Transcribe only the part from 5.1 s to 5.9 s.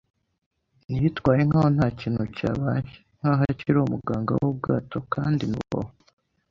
kandi nabo